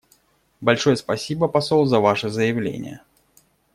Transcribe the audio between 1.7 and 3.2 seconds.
за ваше заявление.